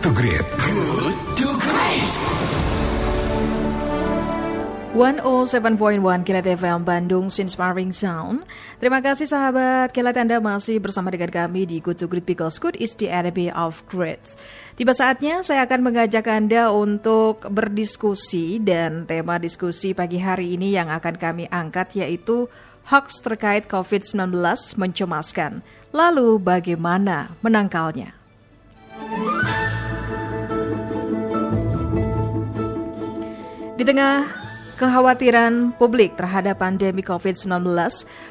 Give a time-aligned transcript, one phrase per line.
[0.00, 0.46] Good to Great.
[0.56, 2.12] Good to Great.
[4.96, 8.48] 107.1 Kilat FM Bandung Inspiring Sound.
[8.80, 12.80] Terima kasih sahabat Kilat Anda masih bersama dengan kami di Good to Great because good
[12.80, 14.24] is the enemy of great.
[14.80, 20.88] Tiba saatnya saya akan mengajak Anda untuk berdiskusi dan tema diskusi pagi hari ini yang
[20.88, 22.48] akan kami angkat yaitu
[22.88, 24.32] hoax terkait COVID-19
[24.80, 25.60] mencemaskan.
[25.92, 28.19] Lalu bagaimana menangkalnya?
[33.80, 34.28] Di tengah
[34.76, 37.64] kekhawatiran publik terhadap pandemi COVID-19,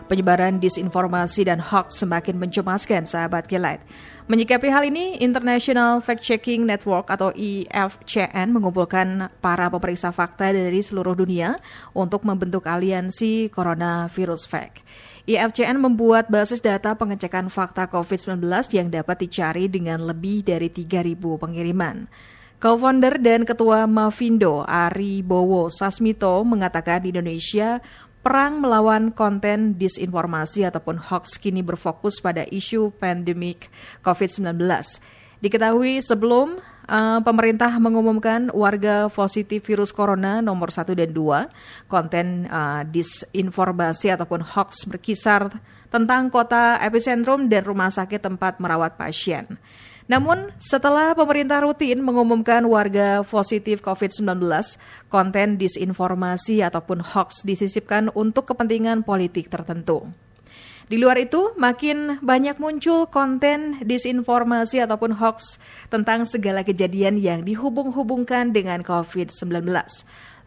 [0.06, 3.82] penyebaran disinformasi dan hoax semakin mencemaskan sahabat kilat.
[4.30, 11.18] Menyikapi hal ini, International Fact Checking Network atau IFCN mengumpulkan para pemeriksa fakta dari seluruh
[11.18, 11.58] dunia
[11.98, 14.86] untuk membentuk aliansi Coronavirus Fact.
[15.26, 18.46] IFCN membuat basis data pengecekan fakta COVID-19
[18.78, 22.06] yang dapat dicari dengan lebih dari 3.000 pengiriman.
[22.60, 27.80] Co-founder dan Ketua Mavindo Ari Bowo Sasmito mengatakan di Indonesia
[28.20, 33.72] perang melawan konten disinformasi ataupun hoax kini berfokus pada isu pandemik
[34.04, 34.60] COVID-19.
[35.40, 42.84] Diketahui sebelum uh, pemerintah mengumumkan warga positif virus corona nomor 1 dan 2, konten uh,
[42.84, 45.48] disinformasi ataupun hoax berkisar
[45.88, 49.48] tentang kota epicentrum dan rumah sakit tempat merawat pasien.
[50.10, 54.42] Namun, setelah pemerintah rutin mengumumkan warga positif COVID-19,
[55.06, 60.10] konten disinformasi ataupun hoax disisipkan untuk kepentingan politik tertentu.
[60.90, 65.62] Di luar itu, makin banyak muncul konten disinformasi ataupun hoax
[65.94, 69.70] tentang segala kejadian yang dihubung-hubungkan dengan COVID-19.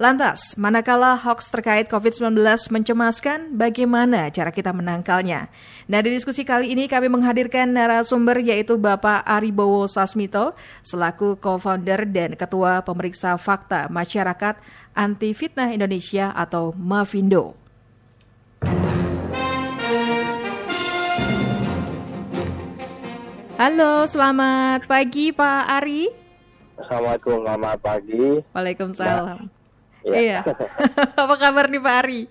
[0.02, 2.42] Lantas, manakala hoax terkait COVID-19
[2.74, 5.46] mencemaskan, bagaimana cara kita menangkalnya?
[5.86, 12.34] Nah, di diskusi kali ini kami menghadirkan narasumber yaitu Bapak Aribowo Sasmito, selaku co-founder dan
[12.34, 14.58] Ketua Pemeriksa Fakta Masyarakat
[14.90, 17.54] Anti Fitnah Indonesia atau Mavindo.
[23.62, 26.10] Halo, selamat pagi Pak Ari.
[26.82, 28.42] Assalamualaikum, selamat pagi.
[28.50, 29.38] Waalaikumsalam.
[30.02, 30.18] Ya.
[30.18, 30.38] Iya.
[31.22, 32.26] Apa kabar nih Pak Ari?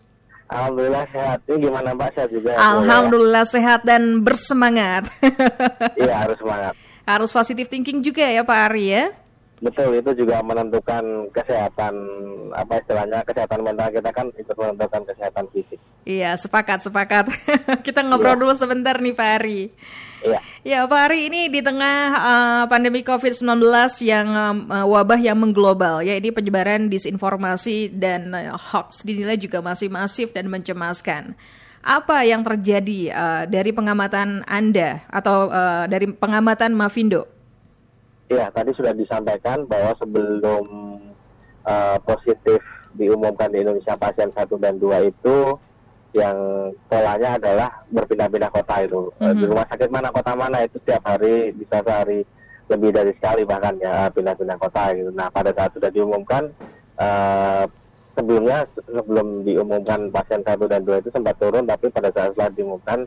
[0.52, 1.40] Alhamdulillah sehat.
[1.48, 2.10] Ini gimana Mbak?
[2.20, 2.52] Sehat juga.
[2.52, 2.58] ya?
[2.60, 5.08] Alhamdulillah sehat dan bersemangat.
[6.04, 6.74] Iya harus semangat.
[7.08, 9.16] Harus positive thinking juga ya Pak Ari ya.
[9.64, 11.96] Betul itu juga menentukan kesehatan
[12.52, 15.80] apa istilahnya kesehatan mental kita kan ikut menentukan kesehatan fisik.
[16.02, 17.30] Iya, sepakat, sepakat.
[17.86, 18.42] Kita ngobrol Iya.
[18.42, 19.62] dulu sebentar nih Pak Ari.
[20.22, 20.40] Iya.
[20.62, 23.62] Ya Pak Ari, ini di tengah uh, pandemi COVID-19
[24.06, 24.28] yang
[24.70, 30.30] uh, wabah yang mengglobal, ya ini penyebaran disinformasi dan uh, hoax dinilai juga masih masif
[30.34, 31.34] dan mencemaskan.
[31.82, 37.26] Apa yang terjadi uh, dari pengamatan Anda atau uh, dari pengamatan Mavindo?
[38.30, 40.64] Iya tadi sudah disampaikan bahwa sebelum
[41.68, 42.64] eh, positif
[42.96, 45.60] diumumkan di Indonesia pasien 1 dan 2 itu
[46.12, 46.36] yang
[46.86, 49.50] polanya adalah berpindah-pindah kota itu Eh, di Mhm.
[49.56, 52.28] rumah sakit mana kota mana itu setiap hari bisa sehari
[52.68, 55.12] lebih dari sekali bahkan ya pindah-pindah kota gitu.
[55.12, 56.52] Nah pada saat sudah diumumkan
[56.98, 57.64] eh,
[58.14, 63.00] sebelumnya sebelum diumumkan pasien 1 dan 2 itu sempat turun tapi pada saat setelah diumumkan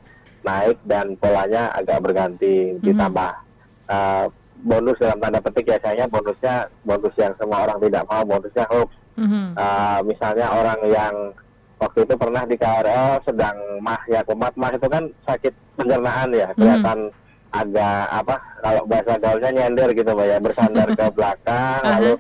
[0.43, 3.33] naik dan polanya agak berganti ditambah
[3.87, 4.27] eh,
[4.65, 8.91] bonus dalam tanda petik ya saya bonusnya bonus yang semua orang tidak mau bonusnya hoax
[9.15, 9.55] Mhm.
[9.55, 11.15] Uh, misalnya orang yang
[11.79, 16.49] waktu itu pernah di KRL sedang mah ya kumat mah itu kan sakit pencernaan ya.
[16.55, 17.11] Kelihatan
[17.55, 20.39] agak apa kalau bahasa gaulnya nyender gitu Mbak ya.
[20.39, 22.13] Bersandar ke belakang lalu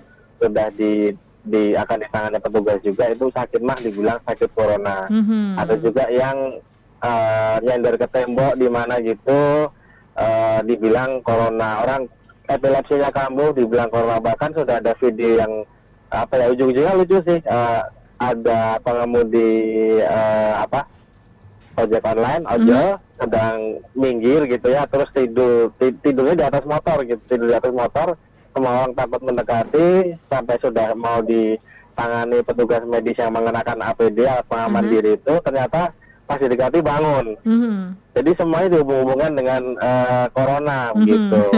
[0.43, 1.14] sudah di
[1.44, 5.06] di akan ditangani petugas juga itu sakit mah dibilang sakit corona.
[5.12, 5.60] Mhm.
[5.60, 6.59] ada juga yang
[7.04, 9.69] uh, nyender ke tembok di mana gitu
[10.16, 11.84] uh, dibilang corona.
[11.84, 12.09] Orang
[12.48, 14.20] epilepsinya kambuh dibilang corona.
[14.20, 15.53] Bahkan sudah ada video yang
[16.14, 17.82] apa ya ujung-ujungnya lucu sih uh,
[18.26, 19.52] ada pengemudi
[20.00, 20.86] uh, apa
[21.74, 23.56] ojek online ojol sedang
[23.92, 28.14] minggir gitu ya terus tidur ti- tidurnya di atas motor gitu tidur di atas motor
[28.50, 29.88] semua orang takut mendekati
[30.25, 34.90] sampai sudah mau ditangani petugas medis yang mengenakan APD alat pengaman Mhm.
[34.90, 35.90] diri itu ternyata
[36.25, 37.76] pas didekati bangun Mhm.
[38.14, 41.02] jadi semuanya dihubung-hubungkan dengan eh, corona Mhm.
[41.04, 41.44] gitu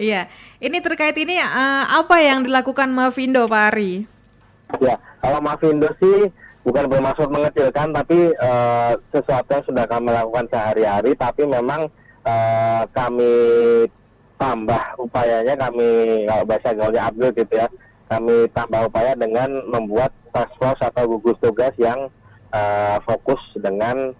[0.00, 0.26] Iya,
[0.58, 3.92] ini terkait ini uh, apa yang dilakukan Mavindo Pak Ari?
[4.80, 6.28] ya kalau Mavindo sih
[6.66, 11.86] bukan bermaksud mengecilkan tapi eh, sesuatu yang sudah kami lakukan sehari-hari tapi memang
[12.26, 13.34] eh, kami
[14.36, 17.70] tambah upayanya kami kalau bahasa gaulnya upgrade gitu ya
[18.10, 22.10] kami tambah upaya dengan membuat task force atau gugus tugas yang
[22.52, 24.12] eh, fokus dengan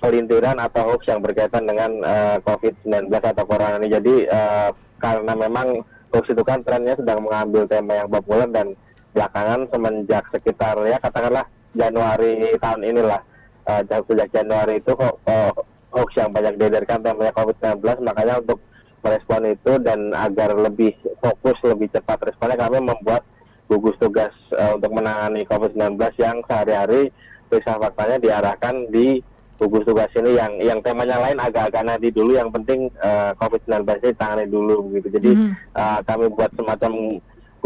[0.00, 3.88] pelintiran atau hoax yang berkaitan dengan eh, COVID-19 atau corona ini.
[3.92, 4.70] Jadi eh,
[5.02, 5.82] karena memang
[6.12, 8.72] hoax itu kan trennya sedang mengambil tema yang populer dan
[9.16, 13.20] belakangan semenjak sekitar ya katakanlah Januari tahun inilah
[13.64, 15.52] uh, sejak Januari itu kok uh,
[15.96, 18.60] hoax yang banyak diedarkan temanya COVID-19 makanya untuk
[19.00, 20.92] merespon itu dan agar lebih
[21.24, 23.24] fokus lebih cepat responnya kami membuat
[23.66, 27.08] gugus tugas uh, untuk menangani COVID-19 yang sehari-hari
[27.48, 29.24] periksa faktanya diarahkan di
[29.56, 34.12] gugus tugas ini yang yang temanya lain agak-agak nanti dulu yang penting uh, COVID-19 ini
[34.12, 36.92] tangani dulu begitu jadi mm uh, kami buat semacam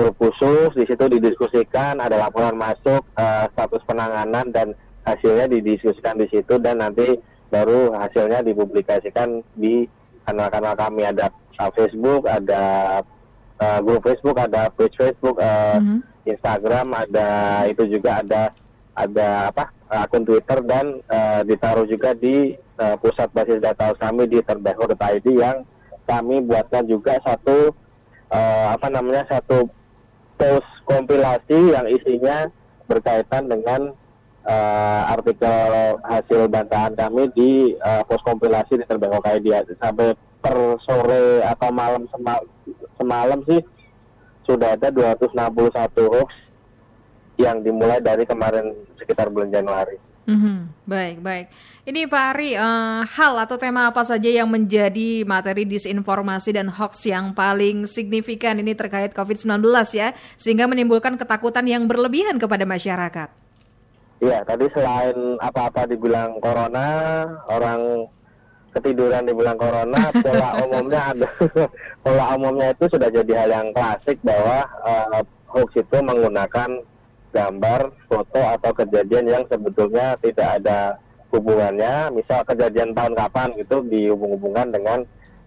[0.01, 4.73] grup khusus di situ didiskusikan ada laporan masuk uh, status penanganan dan
[5.05, 7.21] hasilnya didiskusikan di situ dan nanti
[7.53, 9.85] baru hasilnya dipublikasikan di
[10.25, 11.29] kanal-kanal kami ada
[11.61, 12.65] uh, Facebook ada
[13.61, 16.01] uh, grup Facebook ada page Facebook uh, mm -hmm.
[16.25, 17.29] Instagram ada
[17.69, 18.43] itu juga ada
[18.97, 24.39] ada apa akun Twitter dan uh, ditaruh juga di uh, pusat basis data kami di
[24.41, 25.67] terbaik.id yang
[26.07, 27.75] kami buatkan juga satu
[28.31, 29.67] uh, apa namanya satu
[30.41, 32.49] post kompilasi yang isinya
[32.89, 33.93] berkaitan dengan
[34.49, 40.57] uh, artikel hasil bantahan kami di uh, pos kompilasi di terbaik.id sampai per
[40.89, 42.49] sore atau malam semalam,
[42.97, 43.61] semalam sih
[44.49, 45.37] sudah ada 261
[46.09, 46.33] hoax
[47.37, 50.10] yang dimulai dari kemarin sekitar bulan Januari.
[50.29, 50.59] Mm-hmm.
[50.85, 51.47] Baik, baik.
[51.89, 57.09] Ini Pak Ari, uh, hal atau tema apa saja yang menjadi materi disinformasi dan hoax
[57.09, 59.65] yang paling signifikan ini terkait COVID-19
[59.97, 63.29] ya, sehingga menimbulkan ketakutan yang berlebihan kepada masyarakat?
[64.21, 68.05] Iya, tadi selain apa-apa dibilang corona, orang
[68.77, 71.29] ketiduran dibilang corona, pola umumnya ada,
[72.05, 76.85] pola umumnya itu sudah jadi hal yang klasik bahwa uh, hoax itu menggunakan
[77.31, 80.99] gambar, foto atau kejadian yang sebetulnya tidak ada
[81.31, 84.99] hubungannya, misal kejadian tahun kapan gitu dihubung-hubungkan dengan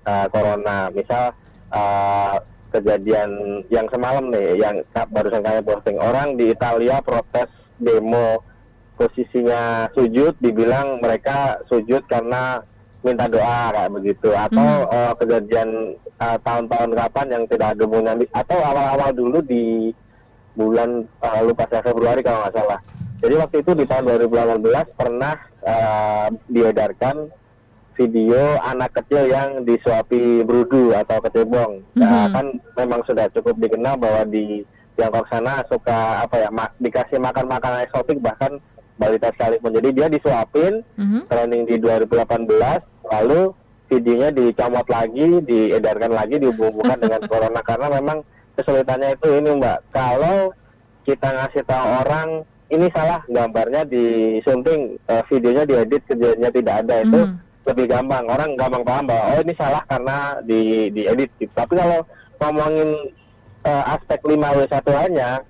[0.07, 1.35] uh, corona, misal
[1.75, 2.39] uh,
[2.71, 4.79] kejadian yang semalam nih, yang
[5.11, 5.99] barusan kami posting.
[5.99, 8.41] Orang di Italia protes demo
[8.95, 12.63] posisinya sujud, dibilang mereka sujud karena
[13.03, 14.95] minta doa kayak begitu, atau hmm.
[14.95, 15.69] uh, kejadian
[16.17, 19.91] tahun-tahun uh, kapan yang tidak ada hubungannya, atau awal-awal dulu di
[20.53, 22.79] bulan uh, lupa saya Februari kalau nggak salah.
[23.23, 27.31] Jadi waktu itu di tahun 2018 pernah uh, diedarkan
[27.93, 31.85] video anak kecil yang disuapi brudu atau kecebong.
[31.93, 32.01] Mm -hmm.
[32.01, 32.45] nah, kan
[32.77, 37.81] memang sudah cukup dikenal bahwa di Tiongkok sana suka apa ya ma dikasih makan makanan
[37.89, 38.61] eksotik bahkan
[38.97, 39.73] balita sekalipun.
[39.73, 41.21] Jadi dia disuapin mm -hmm.
[41.29, 42.45] trending di 2018
[43.09, 43.41] lalu
[43.89, 48.25] videonya dicomot lagi, diedarkan lagi, dihubungkan dengan corona karena memang
[48.57, 50.53] kesulitannya itu ini mbak kalau
[51.03, 52.29] kita ngasih tahu orang
[52.71, 57.33] ini salah gambarnya disunting uh, videonya diedit kejadiannya tidak ada itu mm.
[57.69, 60.17] lebih gampang orang gampang paham bahwa oh ini salah karena
[60.47, 61.53] di diedit gitu.
[61.53, 62.01] tapi kalau
[62.41, 62.89] ngomongin
[63.67, 65.43] uh, aspek 5W1 hanya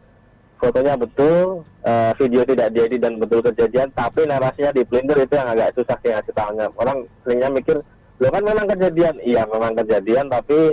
[0.63, 5.51] fotonya betul, uh, video tidak diedit dan betul kejadian, tapi narasinya di Blender itu yang
[5.51, 6.71] agak susah sih ngasih tahunya.
[6.79, 7.83] Orang seringnya mikir,
[8.23, 10.71] lo kan memang kejadian, iya memang kejadian, tapi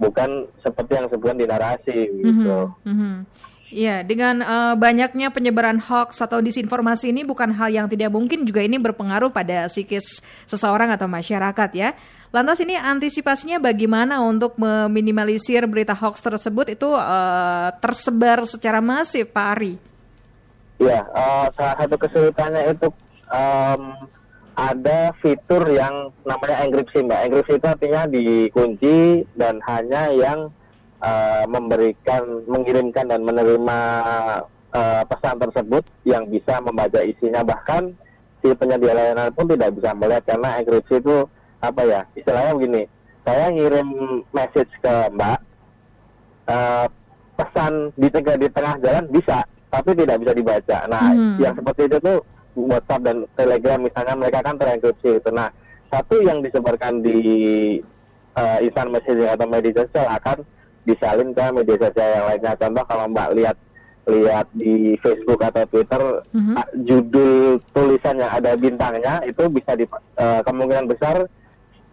[0.00, 2.72] bukan seperti yang sebutkan di narasi gitu.
[2.84, 3.14] Mm -hmm.
[3.72, 8.60] Iya, dengan uh, banyaknya penyebaran hoax atau disinformasi ini bukan hal yang tidak mungkin juga
[8.60, 11.96] ini berpengaruh pada psikis seseorang atau masyarakat ya.
[12.36, 19.46] Lantas ini antisipasinya bagaimana untuk meminimalisir berita hoax tersebut itu uh, tersebar secara masif, Pak
[19.56, 19.80] Ari?
[20.76, 22.92] Ya, uh, salah satu kesulitannya itu
[23.32, 23.82] um,
[24.56, 27.20] ada fitur yang namanya enkripsi mbak.
[27.28, 28.96] Enkripsi itu artinya dikunci
[29.36, 30.52] dan hanya yang
[31.00, 33.78] uh, memberikan, mengirimkan dan menerima
[34.72, 37.40] uh, pesan tersebut yang bisa membaca isinya.
[37.42, 37.92] Bahkan
[38.42, 41.16] si penyedia layanan pun tidak bisa melihat karena enkripsi itu
[41.62, 42.00] apa ya?
[42.18, 42.82] Istilahnya begini,
[43.22, 43.88] saya ngirim
[44.34, 45.38] message ke mbak,
[46.50, 46.86] uh,
[47.38, 50.78] pesan di tengah di tengah jalan bisa, tapi tidak bisa dibaca.
[50.90, 51.40] Nah, hmm.
[51.40, 52.18] yang seperti itu tuh
[52.56, 55.30] WhatsApp dan Telegram misalnya mereka kan terenkripsi itu.
[55.32, 55.48] Nah,
[55.92, 57.18] satu yang disebarkan di
[58.36, 60.38] uh, instant messaging atau media sosial akan
[60.88, 62.52] disalin ke media sosial yang lainnya.
[62.58, 63.56] Contoh kalau Mbak lihat
[64.02, 66.02] lihat di Facebook atau Twitter
[66.34, 66.54] mm-hmm.
[66.82, 69.86] judul tulisan yang ada bintangnya itu bisa di
[70.18, 71.30] uh, kemungkinan besar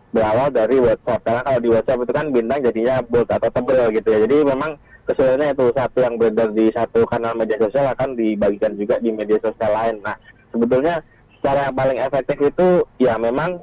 [0.09, 4.07] berawal dari WhatsApp karena kalau di WhatsApp itu kan bintang jadinya bold atau tebel gitu
[4.09, 4.19] ya.
[4.25, 4.71] Jadi memang
[5.05, 9.37] kesulitannya itu satu yang beredar di satu kanal media sosial akan dibagikan juga di media
[9.37, 10.01] sosial lain.
[10.01, 10.17] Nah,
[10.51, 11.01] sebetulnya
[11.39, 12.67] cara yang paling efektif itu
[12.99, 13.59] ya memang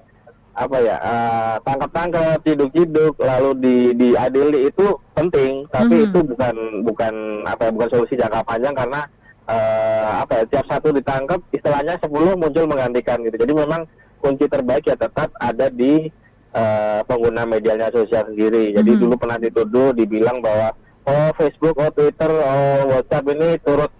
[0.56, 6.06] apa ya uh, tangkap-tangkap ciduk-ciduk lalu di diadili itu penting tapi mm-hmm.
[6.08, 7.14] itu bukan bukan
[7.44, 9.04] apa ya bukan solusi jangka panjang karena
[9.44, 13.84] uh, apa ya tiap satu ditangkap istilahnya 10 muncul menggantikan gitu jadi memang
[14.24, 16.08] kunci terbaik ya tetap ada di
[16.56, 18.72] uh, pengguna medianya sosial sendiri.
[18.72, 19.00] Jadi Mhm.
[19.04, 20.72] dulu pernah dituduh, dibilang bahwa
[21.06, 23.92] oh Facebook, oh Twitter, oh WhatsApp ini turut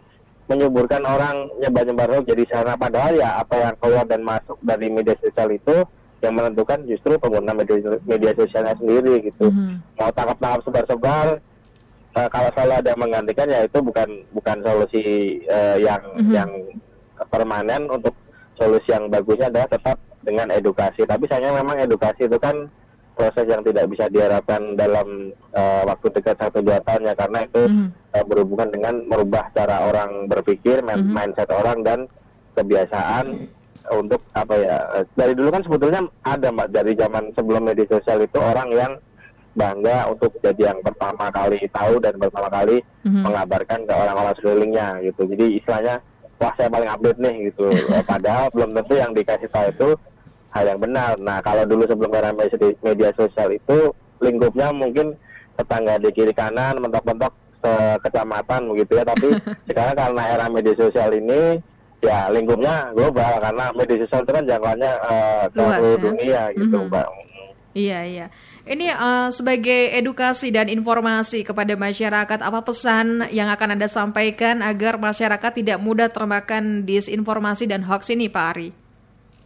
[0.47, 5.19] menyuburkan orang nyebar-nyebar hoax jadi sarana padahal ya apa yang keluar dan masuk dari media
[5.19, 5.83] sosial itu
[6.25, 7.77] yang menentukan justru pengguna media,
[8.07, 9.53] media sosialnya sendiri gitu.
[9.53, 9.83] Mhm.
[10.01, 11.29] Mau tangkap-tangkap sebar-sebar
[12.17, 15.05] eh, kalau selalu ada yang menggantikan ya itu bukan bukan solusi
[15.45, 16.33] eh, yang Mhm.
[16.33, 16.51] yang
[17.29, 18.17] permanen untuk
[18.57, 21.05] solusi yang bagusnya adalah tetap dengan edukasi.
[21.05, 22.73] Tapi sayangnya memang edukasi itu kan
[23.17, 27.63] proses yang tidak bisa diharapkan dalam eh, waktu dekat satu dua tahun ya karena itu
[27.65, 27.87] Mhm.
[28.13, 31.11] eh, berhubungan dengan merubah cara orang berpikir, Mhm.
[31.11, 31.99] mindset orang dan
[32.55, 33.49] kebiasaan
[33.89, 38.21] untuk apa ya eh, dari dulu kan sebetulnya ada mbak dari zaman sebelum media sosial
[38.21, 38.93] itu orang yang
[39.55, 43.25] bangga untuk jadi yang pertama kali tahu dan pertama kali Mhm.
[43.25, 45.95] mengabarkan ke orang-orang sekelilingnya gitu jadi istilahnya
[46.37, 47.65] wah saya paling update nih gitu
[48.11, 49.89] padahal belum tentu yang dikasih tahu itu
[50.57, 53.93] hal yang benar nah kalau dulu sebelum era media media sosial itu
[54.25, 55.13] lingkupnya mungkin
[55.57, 57.33] tetangga di kiri kanan mentok-mentok
[58.03, 59.29] kecamatan begitu ya tapi
[59.69, 61.59] sekarang karena era media sosial ini
[62.05, 66.03] ya lingkupnya global karena media sosial itu kan jangkauannya eh, ke seluruh ya.
[66.05, 66.89] dunia gitu Mhm.
[66.93, 67.09] mbak
[67.77, 68.27] Iya, iya.
[68.65, 74.97] Ini eh, sebagai edukasi dan informasi kepada masyarakat, apa pesan yang akan Anda sampaikan agar
[74.97, 78.86] masyarakat tidak mudah termakan disinformasi dan hoax ini, Pak Ari?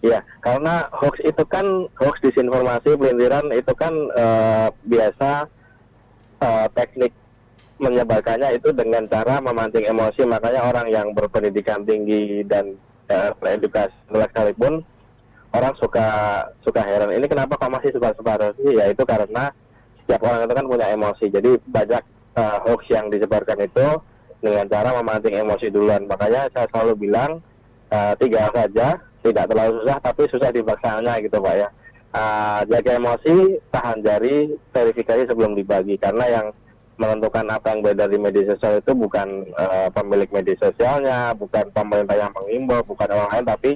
[0.01, 5.45] Ya, karena hoax itu kan hoax disinformasi pelintiran itu kan eh, biasa
[6.41, 7.13] eh, teknik
[7.81, 10.25] menyebarkannya itu dengan cara memancing emosi.
[10.25, 12.81] Makanya orang yang berpendidikan tinggi dan
[13.13, 14.81] eh, beredukasi sekalipun
[15.53, 16.09] orang suka
[16.65, 17.13] suka heran.
[17.13, 19.53] Ini kenapa kok masih suka sebar sih ya itu karena
[20.05, 21.29] setiap orang itu kan punya emosi.
[21.29, 22.03] Jadi banyak
[22.41, 23.87] eh, hoax yang disebarkan itu
[24.41, 26.09] dengan cara memancing emosi duluan.
[26.09, 27.45] Makanya saya selalu bilang
[27.91, 31.69] eh, tiga saja tidak terlalu susah tapi susah dipaksaannya gitu pak ya.
[32.11, 33.35] Eh, jaga emosi
[33.71, 35.95] tahan jari verifikasi sebelum dibagi.
[36.01, 36.47] Karena yang
[37.01, 42.17] menentukan apa yang beredar di media sosial itu bukan eh, pemilik media sosialnya bukan pemerintah
[42.19, 43.71] yang mengimbau bukan orang lain tapi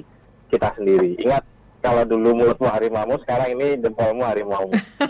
[0.51, 1.17] kita sendiri.
[1.23, 1.41] Ingat
[1.85, 4.65] kalau dulu mulutmu harimau sekarang ini jempolmu harimau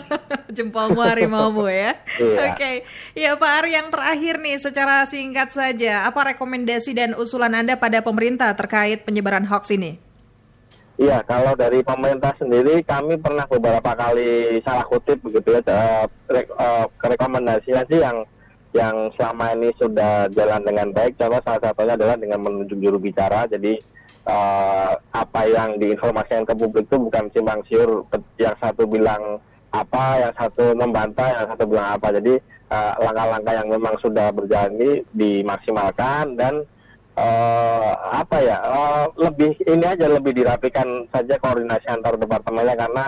[0.56, 1.96] Jempolmu harimaumu ya.
[2.20, 2.52] Iya.
[2.52, 2.72] Oke.
[3.16, 8.00] Ya Pak Ari yang terakhir nih secara singkat saja, apa rekomendasi dan usulan Anda pada
[8.04, 10.00] pemerintah terkait penyebaran hoax ini?
[10.96, 16.48] Iya, kalau dari pemerintah sendiri kami pernah beberapa kali salah kutip begitu ya re-
[17.04, 18.24] rekomendasinya sih yang
[18.72, 21.20] yang selama ini sudah jalan dengan baik.
[21.20, 23.44] Contoh salah satunya adalah dengan menunjuk juru bicara.
[23.44, 23.76] Jadi
[24.26, 28.04] eh, apa yang diinformasikan ke publik itu bukan simpang siur.
[28.36, 29.38] Yang satu bilang
[29.70, 32.10] apa, yang satu membantah, yang satu bilang apa.
[32.18, 32.34] Jadi
[32.70, 36.66] eh, langkah-langkah yang memang sudah berjalan ini dimaksimalkan dan
[37.16, 43.04] eh apa ya eh, lebih ini aja lebih dirapikan saja koordinasi antar departemennya karena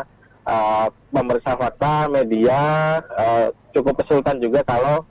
[0.49, 2.61] eh, pemeriksa fakta media
[3.05, 3.47] eh,
[3.77, 5.05] cukup kesulitan juga kalau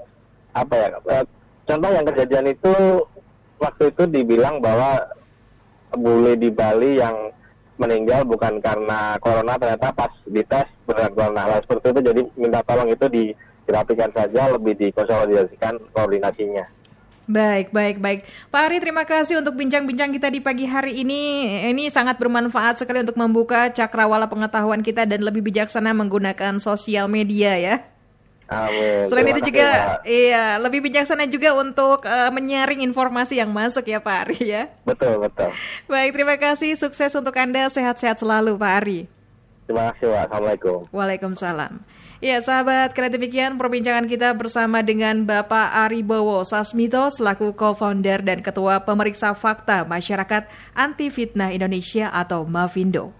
[0.57, 1.25] apa ya eh,
[1.69, 2.73] contoh yang kejadian itu
[3.61, 4.97] waktu itu dibilang bahwa
[5.95, 7.31] bule di Bali yang
[7.77, 12.89] meninggal bukan karena corona ternyata pas dites benar corona Hal seperti itu jadi minta tolong
[12.89, 13.23] itu di,
[13.69, 16.65] dirapikan saja lebih dikonsolidasikan koordinasinya
[17.27, 18.23] Baik, baik, baik.
[18.47, 21.43] Pak Ari, terima kasih untuk bincang-bincang kita di pagi hari ini.
[21.75, 27.59] Ini sangat bermanfaat sekali untuk membuka cakrawala pengetahuan kita dan lebih bijaksana menggunakan sosial media
[27.59, 27.83] ya.
[28.47, 29.03] Amin.
[29.11, 29.99] Selain Terima itu kasih, juga, Mbak.
[30.07, 34.63] iya, lebih bijaksana juga untuk eh, menyaring informasi yang masuk ya Pak Ari ya.
[34.87, 35.51] betul betul
[35.91, 36.79] Baik, terima kasih.
[36.79, 37.67] Sukses untuk Anda.
[37.67, 38.99] Sehat-sehat selalu Pak Ari.
[39.67, 40.21] Terima kasih, Pak.
[40.31, 40.77] Assalamualaikum.
[40.95, 41.73] Waalaikumsalam.
[42.17, 48.41] Ya, sahabat, kira demikian perbincangan kita bersama dengan Bapak Ari Bowo Sasmito selaku co-founder dan
[48.41, 53.13] ketua pemeriksa fakta masyarakat anti fitnah Indonesia atau Mavindo.